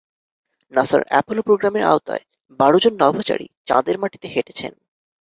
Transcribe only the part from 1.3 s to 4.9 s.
প্রোগ্রামের আওতায় বারোজন নভোচারী চাঁদের মাটিতে হেঁটেছেন।